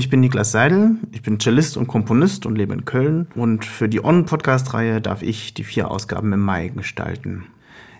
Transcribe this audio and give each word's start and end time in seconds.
Ich 0.00 0.08
bin 0.08 0.20
Niklas 0.20 0.50
Seidel, 0.50 0.96
ich 1.12 1.20
bin 1.20 1.38
Cellist 1.38 1.76
und 1.76 1.86
Komponist 1.86 2.46
und 2.46 2.56
lebe 2.56 2.72
in 2.72 2.86
Köln. 2.86 3.26
Und 3.34 3.66
für 3.66 3.86
die 3.86 4.02
On-Podcast-Reihe 4.02 5.02
darf 5.02 5.20
ich 5.20 5.52
die 5.52 5.62
vier 5.62 5.90
Ausgaben 5.90 6.32
im 6.32 6.40
Mai 6.40 6.68
gestalten. 6.68 7.48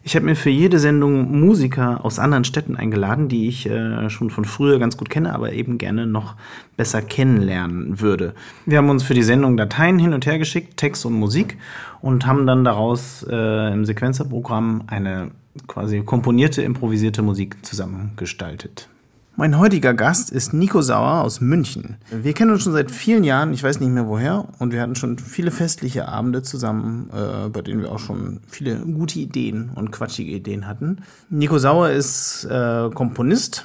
Ich 0.02 0.16
habe 0.16 0.24
mir 0.24 0.34
für 0.34 0.48
jede 0.48 0.78
Sendung 0.78 1.38
Musiker 1.38 2.02
aus 2.02 2.18
anderen 2.18 2.44
Städten 2.44 2.74
eingeladen, 2.74 3.28
die 3.28 3.48
ich 3.48 3.68
äh, 3.68 4.08
schon 4.08 4.30
von 4.30 4.46
früher 4.46 4.78
ganz 4.78 4.96
gut 4.96 5.10
kenne, 5.10 5.34
aber 5.34 5.52
eben 5.52 5.76
gerne 5.76 6.06
noch 6.06 6.36
besser 6.78 7.02
kennenlernen 7.02 8.00
würde. 8.00 8.32
Wir 8.64 8.78
haben 8.78 8.88
uns 8.88 9.02
für 9.02 9.12
die 9.12 9.22
Sendung 9.22 9.58
Dateien 9.58 9.98
hin 9.98 10.14
und 10.14 10.24
her 10.24 10.38
geschickt, 10.38 10.78
Text 10.78 11.04
und 11.04 11.12
Musik, 11.12 11.58
und 12.00 12.24
haben 12.24 12.46
dann 12.46 12.64
daraus 12.64 13.26
äh, 13.28 13.74
im 13.74 13.84
Sequenzerprogramm 13.84 14.84
eine 14.86 15.32
quasi 15.66 16.00
komponierte, 16.00 16.62
improvisierte 16.62 17.20
Musik 17.20 17.58
zusammengestaltet. 17.60 18.88
Mein 19.36 19.58
heutiger 19.58 19.94
Gast 19.94 20.30
ist 20.30 20.52
Nico 20.52 20.82
Sauer 20.82 21.22
aus 21.22 21.40
München. 21.40 21.96
Wir 22.10 22.34
kennen 22.34 22.50
uns 22.50 22.62
schon 22.64 22.72
seit 22.72 22.90
vielen 22.90 23.24
Jahren, 23.24 23.52
ich 23.52 23.62
weiß 23.62 23.80
nicht 23.80 23.90
mehr 23.90 24.06
woher, 24.06 24.48
und 24.58 24.72
wir 24.72 24.82
hatten 24.82 24.96
schon 24.96 25.18
viele 25.18 25.50
festliche 25.50 26.08
Abende 26.08 26.42
zusammen, 26.42 27.08
äh, 27.12 27.48
bei 27.48 27.62
denen 27.62 27.80
wir 27.80 27.92
auch 27.92 27.98
schon 27.98 28.40
viele 28.48 28.76
gute 28.80 29.18
Ideen 29.18 29.70
und 29.74 29.92
quatschige 29.92 30.32
Ideen 30.32 30.66
hatten. 30.66 30.98
Nico 31.30 31.58
Sauer 31.58 31.90
ist 31.90 32.44
äh, 32.44 32.90
Komponist 32.92 33.64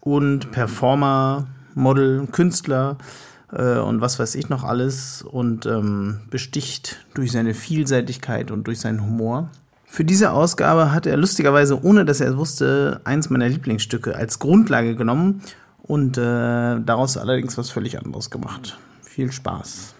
und 0.00 0.50
Performer, 0.50 1.46
Model, 1.74 2.26
Künstler 2.30 2.98
äh, 3.52 3.78
und 3.78 4.00
was 4.00 4.18
weiß 4.18 4.34
ich 4.34 4.48
noch 4.48 4.64
alles 4.64 5.22
und 5.22 5.64
ähm, 5.64 6.20
besticht 6.28 6.98
durch 7.14 7.32
seine 7.32 7.54
Vielseitigkeit 7.54 8.50
und 8.50 8.66
durch 8.66 8.80
seinen 8.80 9.02
Humor. 9.02 9.50
Für 9.90 10.04
diese 10.04 10.32
Ausgabe 10.32 10.92
hat 10.92 11.06
er 11.06 11.16
lustigerweise, 11.16 11.82
ohne 11.82 12.04
dass 12.04 12.20
er 12.20 12.30
es 12.30 12.36
wusste, 12.36 13.00
eins 13.04 13.30
meiner 13.30 13.48
Lieblingsstücke 13.48 14.14
als 14.14 14.38
Grundlage 14.38 14.94
genommen 14.94 15.42
und 15.82 16.18
äh, 16.18 16.20
daraus 16.20 17.16
allerdings 17.16 17.56
was 17.56 17.70
völlig 17.70 17.98
anderes 17.98 18.30
gemacht. 18.30 18.78
Viel 19.02 19.32
Spaß. 19.32 19.94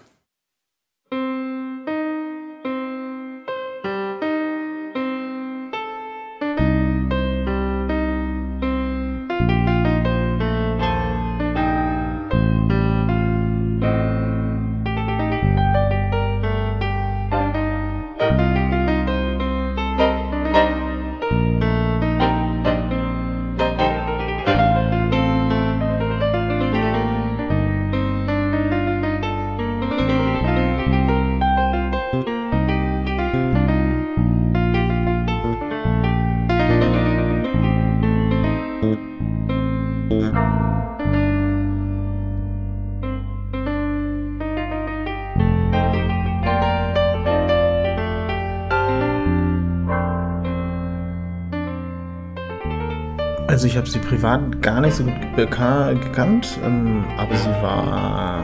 Also 53.59 53.67
ich 53.67 53.75
habe 53.75 53.89
sie 53.89 53.99
privat 53.99 54.61
gar 54.61 54.79
nicht 54.79 54.93
so 54.93 55.03
gut 55.03 55.35
gekannt, 55.35 56.57
ähm, 56.63 57.03
aber 57.17 57.35
sie 57.35 57.49
war 57.61 58.41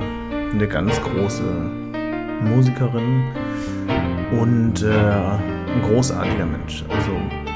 eine 0.52 0.68
ganz 0.68 1.02
große 1.02 1.42
Musikerin 2.42 3.24
und 4.38 4.84
äh, 4.84 4.90
ein 4.90 5.82
großartiger 5.84 6.46
Mensch. 6.46 6.84
Also 6.90 7.12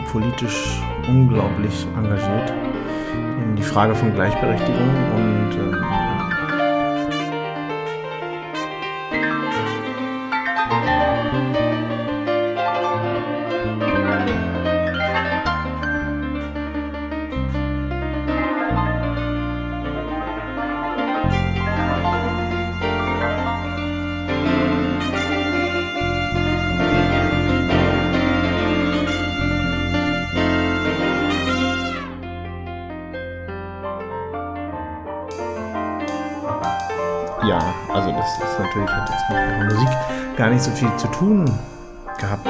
politisch 0.10 0.82
unglaublich 1.10 1.86
engagiert 1.98 2.54
in 3.44 3.58
die 3.58 3.64
Frage 3.64 3.94
von 3.94 4.16
Gleichberechtigung 4.16 4.90
und 5.18 5.52
ähm, 5.56 5.89
mit 39.30 39.38
ihrer 39.40 39.64
Musik 39.66 39.90
gar 40.38 40.50
nicht 40.50 40.64
so 40.64 40.72
viel 40.72 40.94
zu 40.98 41.08
tun 41.08 41.46
gehabt. 42.20 42.48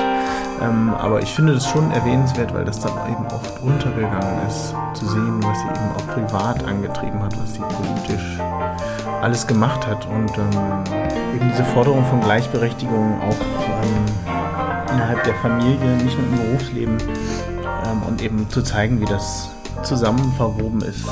Ähm, 0.61 0.93
aber 0.93 1.21
ich 1.21 1.33
finde 1.33 1.53
das 1.53 1.67
schon 1.67 1.89
erwähnenswert, 1.91 2.53
weil 2.53 2.65
das 2.65 2.79
dann 2.79 2.91
eben 3.09 3.25
oft 3.27 3.61
untergegangen 3.61 4.47
ist, 4.47 4.73
zu 4.93 5.07
sehen, 5.07 5.41
was 5.41 5.57
sie 5.59 5.67
eben 5.67 5.91
auch 5.95 6.07
privat 6.13 6.63
angetrieben 6.65 7.21
hat, 7.21 7.37
was 7.39 7.53
sie 7.53 7.61
politisch 7.61 8.39
alles 9.21 9.47
gemacht 9.47 9.85
hat 9.85 10.05
und 10.07 10.31
ähm, 10.37 10.83
eben 11.35 11.49
diese 11.51 11.63
Forderung 11.65 12.05
von 12.05 12.21
Gleichberechtigung 12.21 13.21
auch 13.21 13.39
ähm, 13.83 14.05
innerhalb 14.93 15.23
der 15.23 15.35
Familie, 15.35 15.95
nicht 15.97 16.17
nur 16.17 16.27
im 16.27 16.49
Berufsleben 16.49 16.97
ähm, 17.85 18.03
und 18.07 18.21
eben 18.21 18.49
zu 18.49 18.61
zeigen, 18.61 18.99
wie 18.99 19.05
das 19.05 19.49
zusammen 19.83 20.33
verwoben 20.37 20.81
ist. 20.81 21.05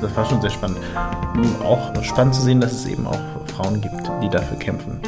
Das, 0.00 0.10
das 0.10 0.16
war 0.16 0.26
schon 0.26 0.40
sehr 0.40 0.50
spannend. 0.50 0.78
Auch 1.62 1.92
spannend 2.02 2.34
zu 2.34 2.42
sehen, 2.42 2.60
dass 2.60 2.72
es 2.72 2.86
eben 2.86 3.06
auch 3.06 3.18
Frauen 3.46 3.80
gibt, 3.80 4.10
die 4.22 4.28
dafür 4.28 4.58
kämpfen, 4.58 5.00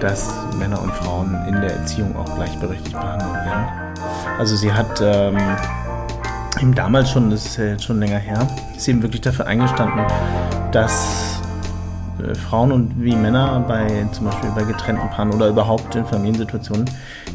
dass 0.00 0.32
Männer 0.58 0.80
und 0.82 0.92
Frauen 0.92 1.36
in 1.48 1.60
der 1.60 1.76
Erziehung 1.76 2.16
auch 2.16 2.34
gleichberechtigt 2.34 2.92
behandelt 2.92 3.34
werden. 3.44 3.64
Also 4.38 4.56
sie 4.56 4.72
hat 4.72 5.00
ähm, 5.02 5.36
eben 6.60 6.74
damals 6.74 7.10
schon, 7.10 7.30
das 7.30 7.46
ist 7.46 7.56
ja 7.56 7.64
jetzt 7.64 7.84
schon 7.84 8.00
länger 8.00 8.18
her, 8.18 8.46
ist 8.76 8.88
eben 8.88 9.02
wirklich 9.02 9.20
dafür 9.20 9.46
eingestanden, 9.46 10.04
dass 10.72 11.40
äh, 12.18 12.34
Frauen 12.34 12.72
und 12.72 13.02
wie 13.02 13.14
Männer 13.14 13.64
bei 13.66 14.06
zum 14.12 14.26
Beispiel 14.26 14.50
bei 14.54 14.64
getrennten 14.64 15.08
Paaren 15.10 15.32
oder 15.32 15.48
überhaupt 15.48 15.94
in 15.94 16.04
Familiensituationen 16.04 16.88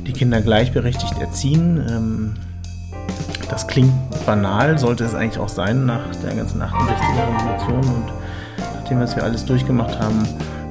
die 0.06 0.14
Kinder 0.14 0.42
gleichberechtigt 0.42 1.20
erziehen. 1.20 1.86
Ähm, 1.90 2.36
das 3.50 3.68
klingt 3.68 3.94
banal, 4.26 4.78
sollte 4.78 5.04
es 5.04 5.16
eigentlich 5.16 5.40
auch 5.40 5.50
sein 5.50 5.86
nach 5.86 6.16
der 6.24 6.36
ganzen 6.36 6.62
68er 6.62 7.38
Revolution 7.38 7.96
und 7.96 8.14
nachdem, 8.76 9.00
was 9.00 9.16
wir 9.16 9.24
alles 9.24 9.46
durchgemacht 9.46 10.00
haben. 10.00 10.28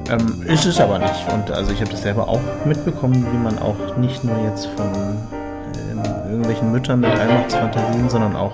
Ähm, 0.09 0.41
ist 0.47 0.65
es 0.65 0.79
aber 0.79 0.97
nicht. 0.97 1.31
Und 1.31 1.51
also 1.51 1.71
ich 1.71 1.81
habe 1.81 1.91
das 1.91 2.01
selber 2.01 2.27
auch 2.27 2.41
mitbekommen, 2.65 3.27
wie 3.31 3.37
man 3.37 3.59
auch 3.59 3.97
nicht 3.97 4.23
nur 4.23 4.37
jetzt 4.45 4.65
von 4.75 4.87
ähm, 4.87 6.01
irgendwelchen 6.27 6.71
Müttern 6.71 7.01
mit 7.01 7.11
Allmachtsfantasien, 7.11 8.09
sondern 8.09 8.35
auch 8.35 8.53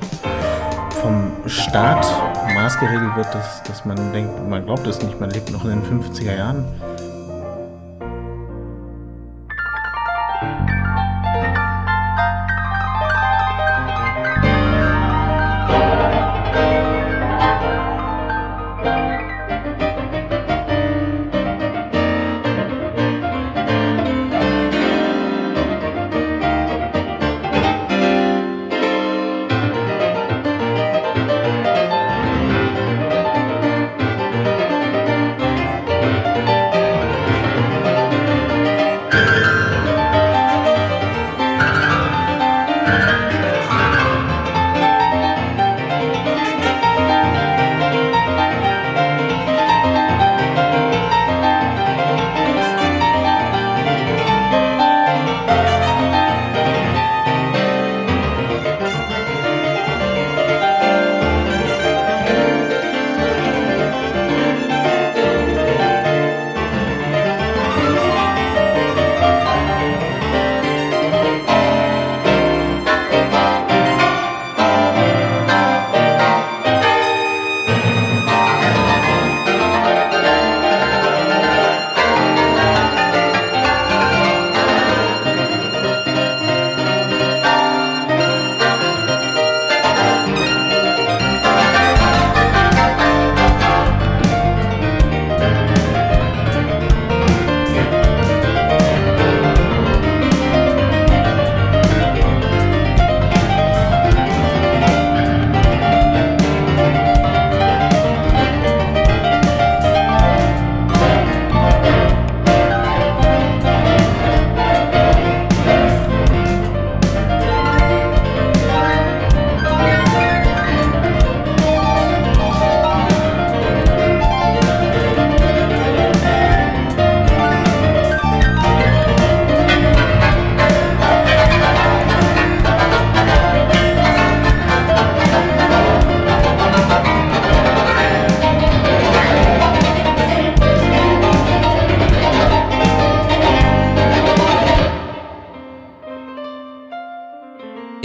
vom 1.02 1.32
Staat 1.46 2.06
maßgeregelt 2.54 3.16
wird, 3.16 3.34
dass, 3.34 3.64
dass 3.64 3.86
man 3.86 3.96
denkt, 4.12 4.50
man 4.50 4.66
glaubt 4.66 4.86
es 4.88 5.02
nicht, 5.02 5.20
man 5.20 5.30
lebt 5.30 5.52
noch 5.52 5.64
in 5.64 5.82
den 5.82 5.84
50er 5.84 6.36
Jahren. 6.36 6.66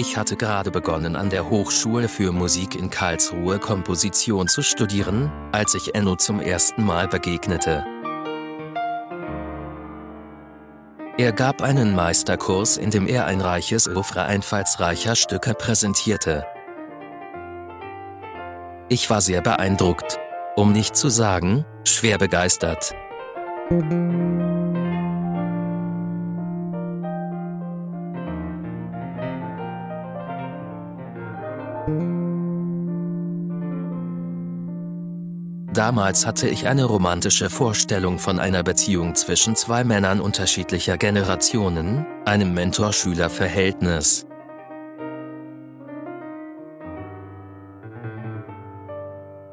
Ich 0.01 0.17
hatte 0.17 0.35
gerade 0.35 0.71
begonnen 0.71 1.15
an 1.15 1.29
der 1.29 1.51
Hochschule 1.51 2.09
für 2.09 2.33
Musik 2.33 2.75
in 2.75 2.89
Karlsruhe 2.89 3.59
Komposition 3.59 4.49
zu 4.49 4.63
studieren, 4.63 5.31
als 5.53 5.75
ich 5.75 5.95
Enno 5.95 6.17
zum 6.17 6.41
ersten 6.41 6.85
Mal 6.85 7.07
begegnete. 7.07 7.85
Er 11.19 11.33
gab 11.33 11.61
einen 11.61 11.95
Meisterkurs, 11.95 12.79
in 12.79 12.91
dem 12.91 13.07
er 13.07 13.27
ein 13.27 13.43
reiches 13.43 13.89
Oeuvre 13.89 14.23
einfallsreicher 14.23 15.17
Stücke 15.17 15.53
präsentierte. 15.53 16.47
Ich 18.89 19.11
war 19.11 19.21
sehr 19.21 19.43
beeindruckt, 19.43 20.19
um 20.57 20.73
nicht 20.73 20.97
zu 20.97 21.11
sagen, 21.11 21.67
schwer 21.85 22.17
begeistert. 22.17 22.95
Damals 35.73 36.27
hatte 36.27 36.49
ich 36.49 36.67
eine 36.67 36.85
romantische 36.85 37.49
Vorstellung 37.49 38.19
von 38.19 38.41
einer 38.41 38.65
Beziehung 38.65 39.15
zwischen 39.15 39.55
zwei 39.55 39.85
Männern 39.85 40.21
unterschiedlicher 40.21 40.99
Generationen, 40.99 42.07
einem 42.25 42.53
Mentor-Schüler-Verhältnis. 42.55 44.27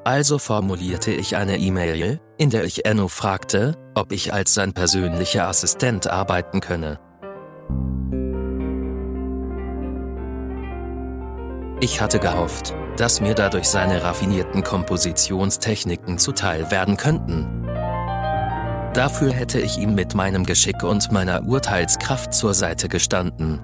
Also 0.03 0.39
formulierte 0.39 1.11
ich 1.11 1.35
eine 1.35 1.57
E-Mail, 1.57 2.19
in 2.37 2.49
der 2.49 2.63
ich 2.63 2.85
Enno 2.85 3.09
fragte, 3.09 3.75
ob 3.93 4.11
ich 4.11 4.33
als 4.33 4.55
sein 4.55 4.73
persönlicher 4.73 5.47
Assistent 5.47 6.07
arbeiten 6.07 6.61
könne. 6.61 6.99
Ich 11.79 12.01
hatte 12.01 12.17
gehofft, 12.17 12.73
dass 12.97 13.21
mir 13.21 13.35
dadurch 13.35 13.69
seine 13.69 14.03
raffinierten 14.03 14.63
Kompositionstechniken 14.63 16.17
zuteil 16.17 16.71
werden 16.71 16.97
könnten. 16.97 17.65
Dafür 18.93 19.31
hätte 19.31 19.59
ich 19.59 19.77
ihm 19.77 19.93
mit 19.93 20.15
meinem 20.15 20.43
Geschick 20.43 20.83
und 20.83 21.11
meiner 21.11 21.45
Urteilskraft 21.45 22.33
zur 22.33 22.55
Seite 22.55 22.89
gestanden. 22.89 23.59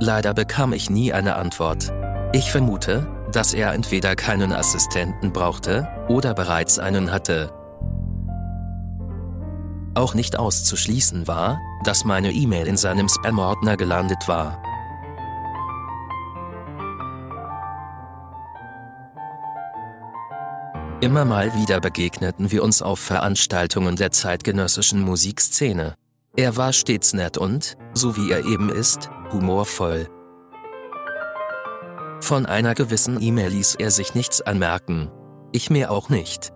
Leider 0.00 0.34
bekam 0.34 0.72
ich 0.72 0.90
nie 0.90 1.12
eine 1.12 1.36
Antwort. 1.36 1.92
Ich 2.32 2.50
vermute, 2.50 3.06
dass 3.30 3.54
er 3.54 3.72
entweder 3.72 4.16
keinen 4.16 4.52
Assistenten 4.52 5.32
brauchte 5.32 5.88
oder 6.08 6.34
bereits 6.34 6.78
einen 6.78 7.12
hatte. 7.12 7.52
Auch 9.94 10.14
nicht 10.14 10.38
auszuschließen 10.38 11.28
war, 11.28 11.60
dass 11.84 12.04
meine 12.04 12.32
E-Mail 12.32 12.66
in 12.66 12.76
seinem 12.76 13.08
Spam-Ordner 13.08 13.76
gelandet 13.76 14.28
war. 14.28 14.62
Immer 21.00 21.24
mal 21.24 21.52
wieder 21.54 21.80
begegneten 21.80 22.52
wir 22.52 22.62
uns 22.62 22.80
auf 22.80 23.00
Veranstaltungen 23.00 23.96
der 23.96 24.12
zeitgenössischen 24.12 25.02
Musikszene. 25.02 25.94
Er 26.36 26.56
war 26.56 26.72
stets 26.72 27.12
nett 27.12 27.36
und, 27.36 27.76
so 27.92 28.16
wie 28.16 28.30
er 28.30 28.46
eben 28.46 28.70
ist, 28.70 29.10
humorvoll. 29.32 30.08
Von 32.20 32.46
einer 32.46 32.74
gewissen 32.76 33.20
E-Mail 33.20 33.50
ließ 33.50 33.74
er 33.80 33.90
sich 33.90 34.14
nichts 34.14 34.42
anmerken. 34.42 35.10
Ich 35.50 35.70
mir 35.70 35.90
auch 35.90 36.08
nicht. 36.08 36.52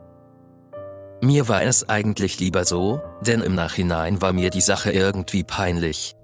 Mir 1.23 1.49
war 1.49 1.63
es 1.63 1.89
eigentlich 1.89 2.41
lieber 2.41 2.65
so, 2.65 3.01
denn 3.23 3.41
im 3.41 3.55
Nachhinein 3.55 4.21
war 4.21 4.35
mir 4.35 4.51
die 4.51 4.61
Sache 4.61 4.91
irgendwie 4.91 5.45
peinlich. 5.45 6.15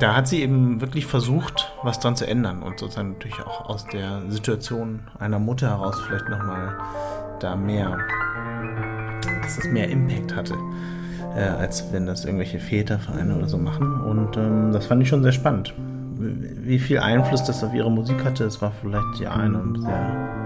Da 0.00 0.16
hat 0.16 0.26
sie 0.26 0.42
eben 0.42 0.80
wirklich 0.80 1.06
versucht, 1.06 1.72
was 1.84 2.00
dran 2.00 2.16
zu 2.16 2.26
ändern 2.26 2.64
und 2.64 2.80
sozusagen 2.80 3.12
natürlich 3.12 3.40
auch 3.40 3.68
aus 3.68 3.86
der 3.86 4.22
Situation 4.28 5.02
einer 5.20 5.38
Mutter 5.38 5.68
heraus 5.68 6.00
vielleicht 6.04 6.28
nochmal 6.28 6.76
da 7.38 7.54
mehr, 7.54 7.96
dass 9.42 9.58
es 9.58 9.64
mehr 9.66 9.88
Impact 9.88 10.34
hatte, 10.34 10.54
äh, 11.36 11.42
als 11.42 11.92
wenn 11.92 12.06
das 12.06 12.24
irgendwelche 12.24 12.58
Vätervereine 12.58 13.36
oder 13.36 13.48
so 13.48 13.58
machen. 13.58 14.00
Und 14.00 14.36
ähm, 14.36 14.72
das 14.72 14.86
fand 14.86 15.02
ich 15.02 15.08
schon 15.08 15.22
sehr 15.22 15.32
spannend. 15.32 15.72
Wie 16.18 16.80
viel 16.80 16.98
Einfluss 16.98 17.44
das 17.44 17.62
auf 17.62 17.72
ihre 17.72 17.90
Musik 17.90 18.24
hatte, 18.24 18.44
es 18.44 18.60
war 18.60 18.72
vielleicht 18.72 19.20
ja 19.20 19.30
eine 19.30 19.62
sehr 19.78 20.45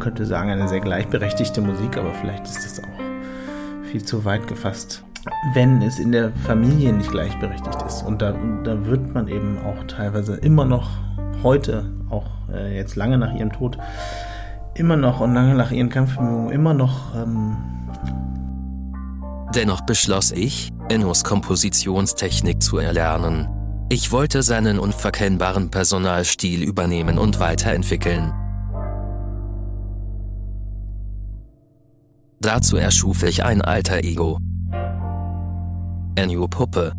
könnte 0.00 0.26
sagen, 0.26 0.50
eine 0.50 0.68
sehr 0.68 0.80
gleichberechtigte 0.80 1.60
Musik, 1.60 1.96
aber 1.96 2.12
vielleicht 2.14 2.44
ist 2.46 2.64
das 2.64 2.80
auch 2.84 3.90
viel 3.90 4.04
zu 4.04 4.24
weit 4.24 4.46
gefasst. 4.46 5.04
Wenn 5.54 5.82
es 5.82 5.98
in 5.98 6.12
der 6.12 6.32
Familie 6.32 6.92
nicht 6.92 7.10
gleichberechtigt 7.10 7.80
ist. 7.82 8.02
Und 8.02 8.22
da, 8.22 8.34
da 8.64 8.86
wird 8.86 9.14
man 9.14 9.28
eben 9.28 9.58
auch 9.58 9.84
teilweise 9.86 10.36
immer 10.36 10.64
noch 10.64 10.90
heute, 11.42 11.90
auch 12.10 12.26
äh, 12.52 12.76
jetzt 12.76 12.96
lange 12.96 13.18
nach 13.18 13.32
ihrem 13.34 13.52
Tod, 13.52 13.78
immer 14.74 14.96
noch 14.96 15.20
und 15.20 15.34
lange 15.34 15.54
nach 15.54 15.70
ihren 15.70 15.90
Kampfbemühungen 15.90 16.50
immer 16.50 16.74
noch. 16.74 17.14
Ähm 17.14 17.56
Dennoch 19.54 19.82
beschloss 19.82 20.32
ich, 20.32 20.70
Ennos 20.88 21.24
Kompositionstechnik 21.24 22.62
zu 22.62 22.78
erlernen. 22.78 23.48
Ich 23.90 24.10
wollte 24.10 24.42
seinen 24.42 24.78
unverkennbaren 24.78 25.70
Personalstil 25.70 26.62
übernehmen 26.62 27.18
und 27.18 27.38
weiterentwickeln. 27.38 28.32
Dazu 32.42 32.76
erschuf 32.76 33.22
ich 33.22 33.44
ein 33.44 33.62
alter 33.62 33.98
Ego. 34.02 34.38
Ennio 36.16 36.48
Puppe. 36.48 36.92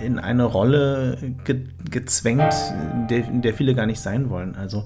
in 0.00 0.20
eine 0.20 0.44
Rolle 0.44 1.18
ge 1.44 1.66
gezwängt, 1.90 2.54
in 2.92 3.08
der, 3.08 3.22
der, 3.22 3.52
viele 3.52 3.74
gar 3.74 3.86
nicht 3.86 4.00
sein 4.00 4.30
wollen. 4.30 4.54
Also, 4.54 4.84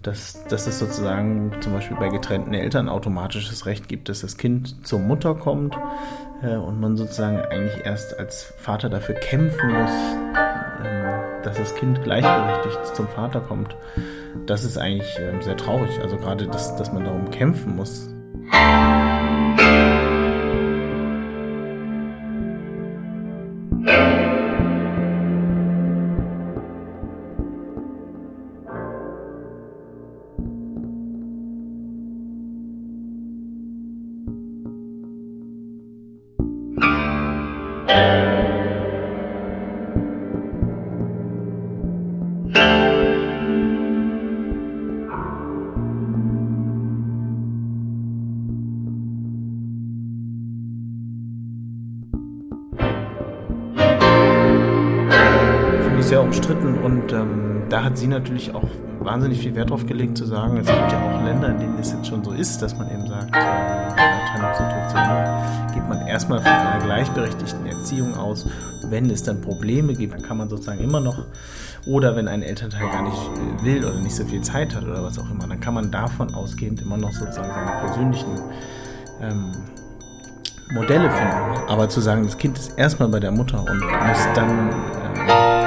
dass, 0.00 0.44
dass 0.48 0.66
es 0.66 0.78
sozusagen 0.78 1.52
zum 1.60 1.74
Beispiel 1.74 1.98
bei 1.98 2.08
getrennten 2.08 2.54
Eltern 2.54 2.88
automatisches 2.88 3.66
Recht 3.66 3.86
gibt, 3.86 4.08
dass 4.08 4.22
das 4.22 4.38
Kind 4.38 4.86
zur 4.86 4.98
Mutter 4.98 5.34
kommt 5.34 5.76
äh, 6.42 6.56
und 6.56 6.80
man 6.80 6.96
sozusagen 6.96 7.38
eigentlich 7.38 7.84
erst 7.84 8.18
als 8.18 8.54
Vater 8.56 8.88
dafür 8.88 9.16
kämpfen 9.16 9.72
muss, 9.72 9.90
dass 11.46 11.56
das 11.56 11.74
Kind 11.76 12.02
gleichberechtigt 12.02 12.96
zum 12.96 13.06
Vater 13.08 13.40
kommt, 13.40 13.76
das 14.46 14.64
ist 14.64 14.76
eigentlich 14.76 15.16
ähm, 15.20 15.40
sehr 15.40 15.56
traurig. 15.56 16.00
Also 16.02 16.16
gerade, 16.16 16.46
dass, 16.46 16.76
dass 16.76 16.92
man 16.92 17.04
darum 17.04 17.30
kämpfen 17.30 17.76
muss. 17.76 18.08
Und 57.06 57.12
ähm, 57.12 57.62
da 57.68 57.84
hat 57.84 57.96
sie 57.96 58.08
natürlich 58.08 58.52
auch 58.52 58.64
wahnsinnig 58.98 59.38
viel 59.38 59.54
Wert 59.54 59.70
drauf 59.70 59.86
gelegt 59.86 60.18
zu 60.18 60.24
sagen, 60.24 60.56
es 60.56 60.66
gibt 60.66 60.90
ja 60.90 61.00
auch 61.00 61.22
Länder, 61.24 61.50
in 61.50 61.58
denen 61.60 61.78
es 61.78 61.92
jetzt 61.92 62.08
schon 62.08 62.24
so 62.24 62.32
ist, 62.32 62.60
dass 62.60 62.76
man 62.76 62.90
eben 62.90 63.06
sagt, 63.06 63.32
äh, 63.32 63.38
in 63.38 63.44
einer 63.44 64.26
Trennungssituation 64.32 65.74
geht 65.74 65.88
man 65.88 66.06
erstmal 66.08 66.40
von 66.40 66.50
einer 66.50 66.84
gleichberechtigten 66.84 67.64
Erziehung 67.66 68.16
aus. 68.16 68.48
Wenn 68.88 69.08
es 69.08 69.22
dann 69.22 69.40
Probleme 69.40 69.94
gibt, 69.94 70.14
dann 70.14 70.22
kann 70.22 70.36
man 70.36 70.48
sozusagen 70.48 70.80
immer 70.80 70.98
noch, 70.98 71.26
oder 71.86 72.16
wenn 72.16 72.26
ein 72.26 72.42
Elternteil 72.42 72.88
gar 72.88 73.02
nicht 73.02 73.16
äh, 73.16 73.64
will 73.64 73.84
oder 73.84 74.00
nicht 74.00 74.16
so 74.16 74.24
viel 74.24 74.42
Zeit 74.42 74.74
hat 74.74 74.82
oder 74.82 75.04
was 75.04 75.16
auch 75.20 75.30
immer, 75.30 75.46
dann 75.46 75.60
kann 75.60 75.74
man 75.74 75.92
davon 75.92 76.34
ausgehend 76.34 76.82
immer 76.82 76.96
noch 76.96 77.12
sozusagen 77.12 77.48
seine 77.48 77.86
persönlichen 77.86 78.32
ähm, 79.22 79.52
Modelle 80.72 81.08
finden. 81.08 81.68
Aber 81.68 81.88
zu 81.88 82.00
sagen, 82.00 82.24
das 82.24 82.36
Kind 82.36 82.58
ist 82.58 82.76
erstmal 82.76 83.08
bei 83.10 83.20
der 83.20 83.30
Mutter 83.30 83.60
und 83.60 83.80
muss 83.80 84.28
dann 84.34 84.70
äh, 85.28 85.65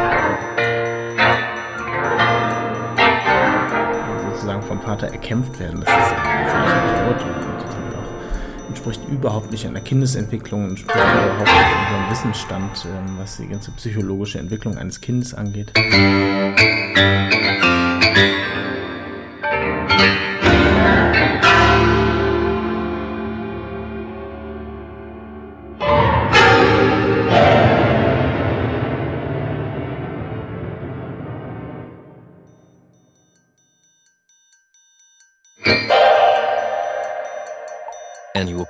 Vater 4.90 5.10
erkämpft 5.10 5.60
werden. 5.60 5.84
Das 5.86 5.90
ist 5.90 6.16
völlig 6.16 6.50
absurd 6.50 7.22
und 7.22 7.96
auch, 7.96 8.70
entspricht 8.70 9.08
überhaupt 9.08 9.52
nicht 9.52 9.68
einer 9.68 9.82
Kindesentwicklung, 9.82 10.70
entspricht 10.70 10.98
überhaupt 10.98 11.42
nicht 11.42 11.52
unserem 11.86 12.10
Wissensstand, 12.10 12.88
ähm, 12.88 13.18
was 13.20 13.38
die 13.38 13.48
ganze 13.48 13.70
psychologische 13.70 14.40
Entwicklung 14.40 14.80
eines 14.80 15.00
Kindes 15.00 15.36
angeht. 15.36 15.72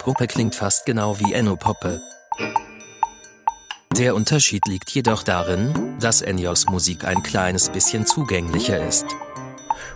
Puppe 0.10 0.26
klingt 0.26 0.56
fast 0.56 0.88
genau 0.88 1.20
wie 1.20 1.34
Enno 1.34 1.56
Poppe. 1.56 2.02
Der 3.96 4.16
Unterschied 4.16 4.68
liegt 4.68 4.90
jedoch 4.90 5.22
darin, 5.22 5.72
dass 6.00 6.24
Enios 6.24 6.66
Musik 6.66 7.06
ein 7.06 7.22
kleines 7.22 7.70
bisschen 7.70 8.08
zugänglicher 8.08 8.84
ist. 8.84 9.06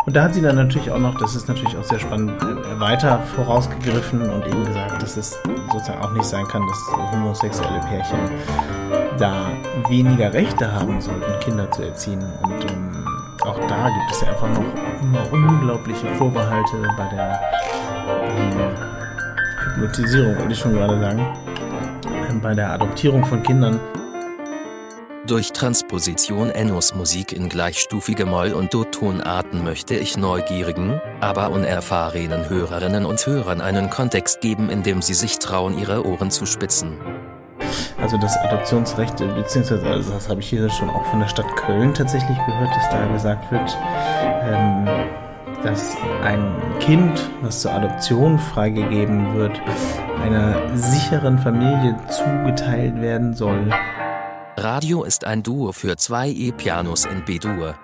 Und 0.05 0.15
da 0.15 0.25
hat 0.25 0.35
sie 0.35 0.41
dann 0.41 0.57
natürlich 0.57 0.91
auch 0.91 0.99
noch, 0.99 1.17
das 1.17 1.33
ist 1.33 1.47
natürlich 1.47 1.75
auch 1.75 1.83
sehr 1.83 1.97
spannend, 1.97 2.39
äh, 2.43 2.79
weiter 2.79 3.23
vorausgegriffen 3.35 4.29
und 4.29 4.45
eben 4.45 4.63
gesagt, 4.65 5.01
dass 5.01 5.17
es 5.17 5.35
sozusagen 5.71 6.03
auch 6.03 6.13
nicht 6.13 6.25
sein 6.25 6.47
kann, 6.47 6.61
dass 6.67 7.11
homosexuelle 7.11 7.79
Pärchen 7.79 8.19
da 9.17 9.47
weniger 9.89 10.31
Rechte 10.31 10.71
haben 10.71 11.01
sollten, 11.01 11.39
Kinder 11.39 11.71
zu 11.71 11.81
erziehen. 11.81 12.23
Und 12.43 12.71
ähm, 12.71 13.07
auch 13.41 13.59
da 13.67 13.89
gibt 13.89 14.11
es 14.11 14.21
ja 14.21 14.27
einfach 14.27 14.49
noch 14.49 15.01
immer 15.01 15.33
unglaubliche 15.33 16.05
Vorbehalte 16.17 16.87
bei 16.97 17.09
der 17.09 17.41
ähm, 18.37 19.02
Hypnotisierung, 19.75 20.37
wollte 20.37 20.53
ich 20.53 20.59
schon 20.59 20.73
gerade 20.73 20.99
sagen, 20.99 21.25
ähm, 22.29 22.41
bei 22.41 22.53
der 22.53 22.73
Adoptierung 22.73 23.25
von 23.25 23.41
Kindern. 23.43 23.79
Durch 25.25 25.53
Transposition 25.53 26.49
Ennos 26.49 26.95
Musik 26.95 27.31
in 27.31 27.47
gleichstufige 27.47 28.25
Moll- 28.25 28.51
und 28.51 28.73
Do-Tonarten 28.73 29.63
möchte 29.63 29.95
ich 29.95 30.17
neugierigen, 30.17 30.99
aber 31.21 31.51
unerfahrenen 31.51 32.49
Hörerinnen 32.49 33.05
und 33.05 33.25
Hörern 33.25 33.61
einen 33.61 33.89
Kontext 33.89 34.41
geben, 34.41 34.69
in 34.69 34.83
dem 34.83 35.01
sie 35.01 35.13
sich 35.13 35.39
trauen, 35.39 35.79
ihre 35.79 36.05
Ohren 36.05 36.29
zu 36.29 36.45
spitzen. 36.45 36.97
Also 38.01 38.17
das 38.17 38.37
Adoptionsrecht, 38.37 39.15
beziehungsweise 39.17 39.85
also 39.87 40.11
das 40.11 40.27
habe 40.27 40.41
ich 40.41 40.49
hier 40.49 40.69
schon 40.69 40.89
auch 40.89 41.05
von 41.05 41.21
der 41.21 41.27
Stadt 41.27 41.47
Köln 41.55 41.93
tatsächlich 41.93 42.37
gehört, 42.45 42.75
dass 42.75 42.89
da 42.89 43.05
gesagt 43.13 43.49
wird, 43.49 43.77
ähm, 44.43 44.87
dass 45.63 45.95
ein 46.23 46.55
Kind, 46.79 47.29
was 47.41 47.61
zur 47.61 47.71
Adoption 47.71 48.37
freigegeben 48.37 49.33
wird, 49.35 49.59
einer 50.21 50.75
sicheren 50.77 51.39
Familie 51.39 51.95
zugeteilt 52.09 53.01
werden 53.01 53.33
soll. 53.33 53.69
Radio 54.57 55.03
ist 55.03 55.25
ein 55.25 55.43
Duo 55.43 55.71
für 55.71 55.97
zwei 55.97 56.29
E-Pianos 56.29 57.05
in 57.05 57.25
B-Dur. 57.25 57.75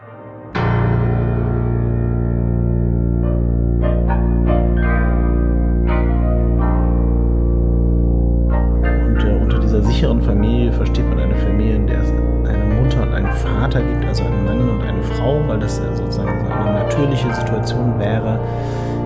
Eine 17.29 17.35
natürliche 17.35 17.35
Situation 17.35 17.99
wäre, 17.99 18.39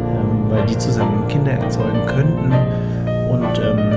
ähm, 0.08 0.50
weil 0.50 0.66
die 0.66 0.78
zusammen 0.78 1.28
Kinder 1.28 1.52
erzeugen 1.52 2.06
könnten 2.06 2.54
und 3.30 3.60
ähm, 3.60 3.92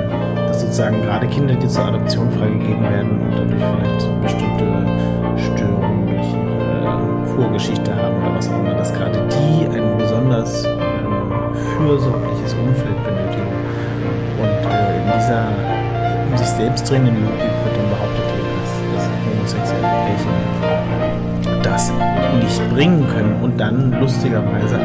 dass 0.49 0.61
sozusagen 0.61 1.03
gerade 1.03 1.27
Kinder, 1.27 1.55
die 1.55 1.69
zur 1.69 1.85
Adoption 1.87 2.31
freigegeben 2.31 2.83
werden 2.83 3.21
und 3.23 3.33
dadurch 3.33 3.63
vielleicht 3.63 4.23
bestimmte 4.23 4.67
Störungen 5.37 6.07
durch 6.07 6.27
ihre 6.27 7.27
Vorgeschichte 7.37 7.95
haben 7.95 8.17
oder 8.23 8.37
was 8.37 8.49
auch 8.49 8.59
immer, 8.59 8.75
dass 8.75 8.93
gerade 8.93 9.19
die 9.29 9.67
ein 9.67 9.99
besonders 9.99 10.65
ähm, 10.65 11.55
fürsorgliches 11.79 12.55
Umfeld 12.55 13.05
benötigen. 13.05 13.53
Und 14.39 14.73
äh, 14.73 14.97
in 14.97 15.19
dieser 15.19 15.47
um 16.31 16.37
sich 16.37 16.49
selbst 16.49 16.91
drehenden 16.91 17.15
Logik 17.25 17.41
wird 17.41 17.77
dann 17.77 17.89
behauptet, 17.91 18.25
dass, 18.63 18.73
dass 18.95 19.09
homosexuelle 19.25 19.83
Pärchen 19.83 21.36
das 21.67 21.93
nicht 22.41 22.71
bringen 22.71 23.07
können 23.09 23.43
und 23.43 23.59
dann 23.59 23.93
lustigerweise 24.01 24.79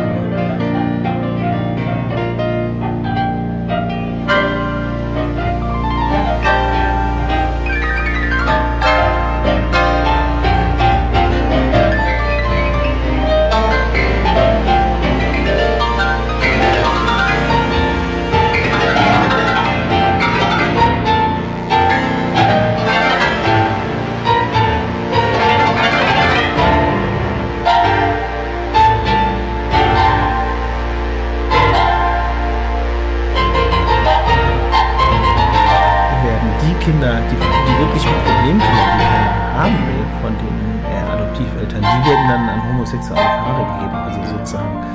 die 37.94 38.00
wirklich 38.00 38.06
mit 38.06 38.26
Problemkindern 38.26 38.60
die 38.62 39.06
Kinder 39.06 39.54
haben 39.58 39.78
will, 39.88 40.06
von 40.22 40.34
den 40.38 40.58
äh, 40.86 41.12
Adoptiveltern, 41.12 41.82
die 41.82 42.10
werden 42.10 42.28
dann 42.30 42.50
an 42.50 42.70
homosexuelle 42.70 43.22
Paare 43.22 43.66
gegeben. 43.74 43.96
Also 43.96 44.38
sozusagen 44.38 44.86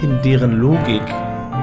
in 0.00 0.22
deren 0.22 0.52
Logik 0.52 1.02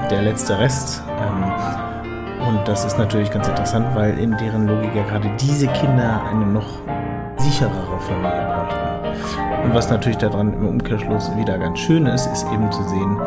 der 0.09 0.21
letzte 0.21 0.57
Rest. 0.59 1.03
Ähm, 1.19 2.47
und 2.47 2.67
das 2.67 2.85
ist 2.85 2.97
natürlich 2.97 3.29
ganz 3.31 3.47
interessant, 3.47 3.87
weil 3.95 4.17
in 4.17 4.35
deren 4.37 4.67
Logik 4.67 4.95
ja 4.95 5.03
gerade 5.03 5.29
diese 5.39 5.67
Kinder 5.67 6.21
eine 6.29 6.45
noch 6.45 6.79
sicherere 7.37 7.99
Familie 7.99 8.47
bräuchten. 8.47 9.63
Und 9.63 9.73
was 9.73 9.89
natürlich 9.89 10.17
daran 10.17 10.53
im 10.53 10.67
Umkehrschluss 10.67 11.35
wieder 11.35 11.57
ganz 11.57 11.79
schön 11.79 12.05
ist, 12.05 12.27
ist 12.27 12.45
eben 12.51 12.71
zu 12.71 12.81
sehen, 12.83 13.17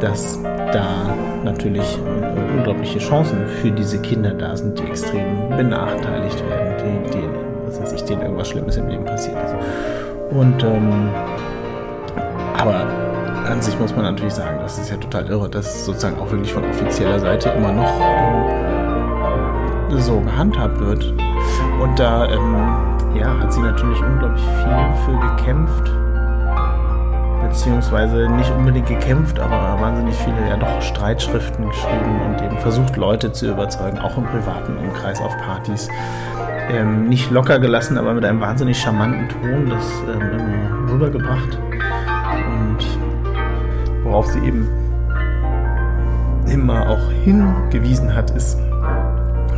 dass 0.00 0.40
da 0.72 1.14
natürlich 1.44 1.98
äh, 1.98 2.56
unglaubliche 2.56 2.98
Chancen 2.98 3.46
für 3.46 3.70
diese 3.70 4.00
Kinder 4.00 4.32
da 4.32 4.56
sind, 4.56 4.78
die 4.78 4.84
extrem 4.84 5.50
benachteiligt 5.50 6.42
werden, 6.48 6.71
die, 6.82 7.10
die 7.10 7.28
was 7.66 7.80
weiß 7.80 7.92
ich, 7.94 8.04
denen 8.04 8.22
irgendwas 8.22 8.48
Schlimmes 8.48 8.76
im 8.76 8.88
Leben 8.88 9.04
passiert 9.04 9.36
ist. 9.44 9.54
Und 10.30 10.62
ähm, 10.62 11.10
aber 12.58 12.86
an 13.48 13.60
sich 13.60 13.78
muss 13.78 13.94
man 13.94 14.04
natürlich 14.04 14.34
sagen, 14.34 14.58
das 14.60 14.78
ist 14.78 14.90
ja 14.90 14.96
total 14.96 15.26
irre, 15.28 15.48
dass 15.48 15.84
sozusagen 15.84 16.18
auch 16.18 16.30
wirklich 16.30 16.52
von 16.52 16.64
offizieller 16.64 17.18
Seite 17.18 17.48
immer 17.50 17.72
noch 17.72 17.92
ähm, 18.00 19.98
so 19.98 20.20
gehandhabt 20.20 20.78
wird. 20.80 21.12
Und 21.82 21.98
da 21.98 22.28
ähm, 22.30 22.54
ja, 23.14 23.38
hat 23.38 23.52
sie 23.52 23.60
natürlich 23.60 24.00
unglaublich 24.00 24.44
viel 24.44 24.94
für 25.04 25.18
gekämpft. 25.36 25.90
Beziehungsweise 27.42 28.28
nicht 28.30 28.50
unbedingt 28.52 28.86
gekämpft, 28.86 29.38
aber 29.38 29.78
wahnsinnig 29.80 30.14
viele 30.14 30.48
ja 30.48 30.56
doch 30.56 30.80
Streitschriften 30.80 31.68
geschrieben 31.68 32.20
und 32.26 32.40
eben 32.42 32.58
versucht, 32.60 32.96
Leute 32.96 33.32
zu 33.32 33.50
überzeugen, 33.50 33.98
auch 33.98 34.16
im 34.16 34.24
privaten 34.24 34.78
Umkreis 34.78 35.20
auf 35.20 35.36
Partys. 35.38 35.88
Ähm, 36.70 37.08
nicht 37.08 37.30
locker 37.30 37.58
gelassen, 37.58 37.98
aber 37.98 38.14
mit 38.14 38.24
einem 38.24 38.40
wahnsinnig 38.40 38.78
charmanten 38.78 39.28
Ton 39.28 39.68
das 39.68 40.02
ähm, 40.08 40.88
rübergebracht. 40.88 41.58
Und 42.50 42.78
worauf 44.04 44.26
sie 44.26 44.38
eben 44.40 44.68
immer 46.46 46.88
auch 46.88 47.10
hingewiesen 47.24 48.14
hat, 48.14 48.30
ist, 48.30 48.58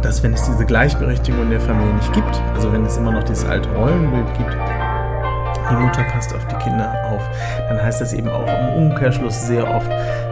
dass 0.03 0.23
wenn 0.23 0.33
es 0.33 0.45
diese 0.45 0.65
Gleichberechtigung 0.65 1.43
in 1.43 1.51
der 1.51 1.61
Familie 1.61 1.95
nicht 1.95 2.13
gibt, 2.13 2.43
also 2.55 2.73
wenn 2.73 2.85
es 2.85 2.97
immer 2.97 3.13
noch 3.13 3.25
dieses 3.25 3.45
alte 3.47 3.69
Rollenbild 3.75 4.27
gibt, 4.37 4.57
die 5.71 5.75
Mutter 5.77 6.03
passt 6.05 6.35
auf 6.35 6.47
die 6.47 6.57
Kinder 6.57 6.93
auf, 7.11 7.23
dann 7.69 7.83
heißt 7.83 8.01
das 8.01 8.13
eben 8.13 8.29
auch 8.29 8.47
im 8.47 8.91
Umkehrschluss 8.91 9.47
sehr 9.47 9.69
oft, 9.69 9.91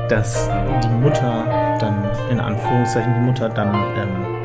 dass 0.09 0.51
die 0.83 0.89
Mutter 0.89 1.79
dann, 1.81 2.05
in 2.31 2.39
Anführungszeichen, 2.39 3.15
die 3.15 3.21
Mutter 3.21 3.49
dann 3.49 3.75
ähm, 3.75 4.42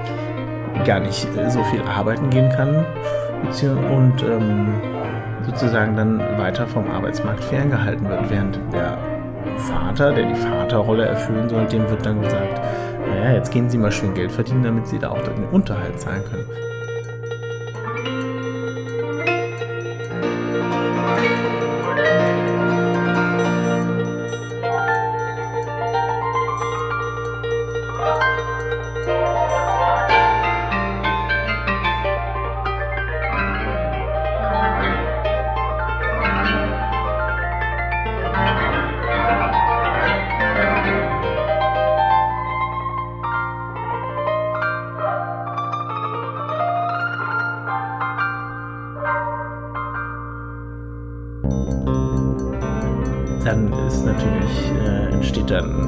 gar 0.85 0.99
nicht 0.99 1.27
äh, 1.37 1.49
so 1.49 1.63
viel 1.65 1.81
arbeiten 1.81 2.29
gehen 2.29 2.49
kann 2.49 2.85
und 3.43 4.23
ähm, 4.23 4.73
sozusagen 5.45 5.95
dann 5.95 6.19
weiter 6.37 6.67
vom 6.67 6.89
Arbeitsmarkt 6.89 7.43
ferngehalten 7.43 8.07
wird, 8.09 8.29
während 8.29 8.59
der 8.73 8.97
Vater, 9.57 10.13
der 10.13 10.27
die 10.27 10.35
Vaterrolle 10.35 11.05
erfüllen 11.05 11.47
soll, 11.49 11.65
dem 11.65 11.89
wird 11.89 12.05
dann 12.05 12.21
gesagt, 12.21 12.61
naja, 13.09 13.33
jetzt 13.33 13.51
gehen 13.51 13.69
Sie 13.69 13.77
mal 13.77 13.91
schön 13.91 14.13
Geld 14.13 14.31
verdienen, 14.31 14.63
damit 14.63 14.87
Sie 14.87 14.99
da 14.99 15.09
auch 15.09 15.21
den 15.21 15.45
Unterhalt 15.45 15.99
zahlen 15.99 16.23
können. 16.29 16.45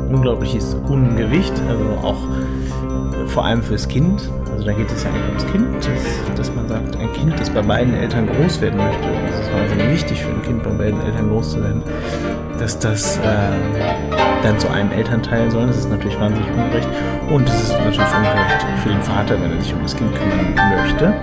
Unglaubliches 0.09 0.75
Ungewicht. 0.87 1.53
Also 1.67 1.85
auch 2.07 2.17
vor 3.27 3.45
allem 3.45 3.61
fürs 3.61 3.87
Kind. 3.87 4.29
Also 4.51 4.65
da 4.65 4.73
geht 4.73 4.91
es 4.91 5.03
ja 5.03 5.09
eigentlich 5.09 5.27
ums 5.27 5.51
Kind, 5.51 5.75
dass, 5.77 6.35
dass 6.35 6.55
man 6.55 6.67
sagt, 6.67 6.97
ein 6.97 7.13
Kind, 7.13 7.39
das 7.39 7.49
bei 7.49 7.61
beiden 7.61 7.93
Eltern 7.93 8.27
groß 8.27 8.59
werden 8.59 8.77
möchte, 8.77 9.07
das 9.29 9.39
ist 9.39 9.53
wahnsinnig 9.53 9.89
wichtig 9.89 10.21
für 10.21 10.31
ein 10.31 10.41
Kind, 10.41 10.63
bei 10.63 10.71
beiden 10.71 11.01
Eltern 11.01 11.29
groß 11.29 11.51
zu 11.51 11.63
werden, 11.63 11.81
dass 12.59 12.77
das 12.77 13.17
äh, 13.19 13.21
dann 14.43 14.59
zu 14.59 14.69
einem 14.69 14.91
Elternteil 14.91 15.49
soll. 15.49 15.67
Das 15.67 15.77
ist 15.77 15.89
natürlich 15.89 16.19
wahnsinnig 16.19 16.49
ungerecht. 16.51 16.89
Und 17.29 17.47
es 17.47 17.55
ist 17.55 17.71
natürlich 17.71 17.99
ungerecht 17.99 18.65
für 18.83 18.89
den 18.89 19.01
Vater, 19.01 19.41
wenn 19.41 19.51
er 19.51 19.61
sich 19.61 19.73
um 19.73 19.81
das 19.83 19.95
Kind 19.95 20.13
kümmern 20.13 20.53
möchte. 20.75 21.13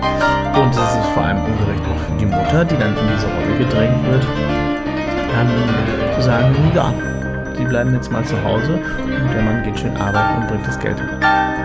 Und 0.59 0.71
es 0.71 0.77
ist 0.77 1.09
vor 1.13 1.23
allem 1.23 1.37
ungerecht 1.37 1.83
auch 1.85 1.99
für 2.09 2.17
die 2.19 2.25
Mutter, 2.25 2.65
die 2.65 2.77
dann 2.77 2.89
in 2.89 3.07
diese 3.13 3.27
Rolle 3.27 3.57
gedrängt 3.59 4.07
wird, 4.09 4.25
ähm, 5.37 6.15
zu 6.15 6.21
sagen, 6.23 6.55
ja, 6.73 6.91
die 7.57 7.65
bleiben 7.65 7.93
jetzt 7.93 8.11
mal 8.11 8.23
zu 8.23 8.41
Hause 8.43 8.73
und 8.73 9.33
der 9.33 9.41
Mann 9.41 9.63
geht 9.63 9.79
schön 9.79 9.95
arbeiten 9.97 10.41
und 10.41 10.47
bringt 10.47 10.67
das 10.67 10.79
Geld 10.79 10.99
herein. 10.99 11.56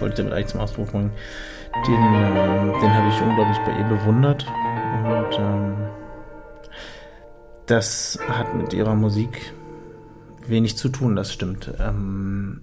Wollte 0.00 0.14
ich 0.14 0.18
damit 0.18 0.32
eigentlich 0.32 0.46
zum 0.48 0.60
Ausdruck 0.60 0.90
bringen. 0.90 1.10
Den, 1.86 1.94
äh, 1.94 2.80
den 2.80 2.94
habe 2.94 3.08
ich 3.08 3.22
unglaublich 3.22 3.58
bei 3.64 3.78
ihr 3.78 3.84
bewundert. 3.84 4.46
Und 5.04 5.38
ähm, 5.38 5.76
das 7.66 8.18
hat 8.28 8.54
mit 8.54 8.72
ihrer 8.72 8.94
Musik 8.94 9.52
wenig 10.46 10.76
zu 10.76 10.88
tun, 10.88 11.16
das 11.16 11.32
stimmt. 11.32 11.72
Ähm, 11.78 12.62